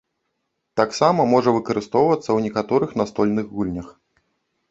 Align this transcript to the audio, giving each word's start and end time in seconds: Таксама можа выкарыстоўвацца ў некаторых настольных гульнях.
Таксама 0.79 1.25
можа 1.33 1.49
выкарыстоўвацца 1.57 2.25
ў 2.33 2.39
некаторых 2.47 2.89
настольных 3.01 3.45
гульнях. 3.59 3.87